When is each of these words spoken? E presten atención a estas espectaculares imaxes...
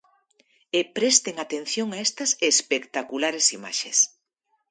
E 0.77 0.81
presten 0.97 1.35
atención 1.39 1.87
a 1.91 1.97
estas 2.07 2.31
espectaculares 2.51 3.45
imaxes... 3.57 3.97